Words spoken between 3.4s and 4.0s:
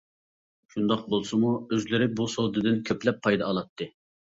ئالاتتى.